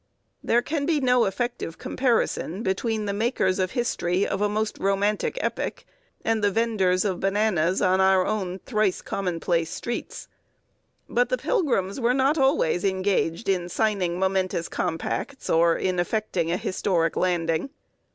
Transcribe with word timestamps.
There 0.43 0.63
can 0.63 0.87
be 0.87 0.99
no 0.99 1.25
effective 1.25 1.77
comparison 1.77 2.63
between 2.63 3.05
the 3.05 3.13
makers 3.13 3.59
of 3.59 3.73
history 3.77 4.25
of 4.25 4.41
a 4.41 4.49
most 4.49 4.79
romantic 4.79 5.37
epoch 5.41 5.85
and 6.25 6.43
the 6.43 6.49
venders 6.49 7.05
of 7.05 7.19
bananas 7.19 7.83
on 7.83 8.01
our 8.01 8.25
own 8.25 8.57
thrice 8.65 9.03
commonplace 9.03 9.69
streets. 9.69 10.27
But 11.07 11.29
the 11.29 11.37
Pilgrims 11.37 11.99
were 11.99 12.15
not 12.15 12.39
always 12.39 12.83
engaged 12.83 13.47
in 13.47 13.69
signing 13.69 14.17
momentous 14.17 14.67
compacts 14.69 15.51
or 15.51 15.75
in 15.77 15.99
effecting 15.99 16.51
a 16.51 16.57
historic 16.57 17.15
landing. 17.15 17.69